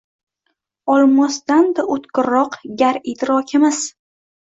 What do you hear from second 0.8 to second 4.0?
Olmosdan-da oʼtkirroq gar idrokimiz